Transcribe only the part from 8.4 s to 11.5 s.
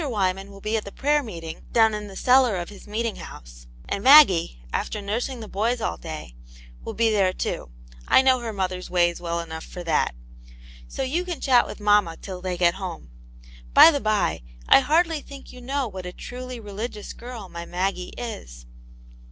mother's ways well enough for that. So: you can